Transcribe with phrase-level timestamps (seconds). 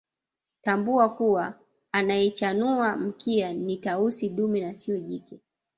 [0.61, 1.53] Tambua kuwa
[1.91, 5.39] anayechanua mkia ni Tausi dume na siyo jike